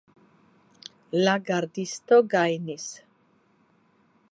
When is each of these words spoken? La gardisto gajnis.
La 1.27 1.35
gardisto 1.51 2.19
gajnis. 2.33 2.89